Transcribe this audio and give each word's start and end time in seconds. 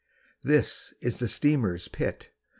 "This 0.41 0.95
is 0.99 1.19
the 1.19 1.27
steamer's 1.27 1.87
pit. 1.87 2.31